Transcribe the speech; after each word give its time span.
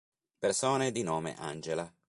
Persone 0.39 0.91
di 0.91 1.03
nome 1.03 1.35
Angela 1.37 1.87